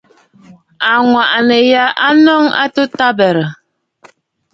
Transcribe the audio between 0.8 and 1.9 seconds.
Àŋwàʼànə̀ ya